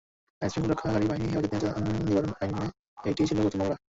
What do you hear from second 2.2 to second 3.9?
আইনে এটিই ছিল প্রথম মামলা।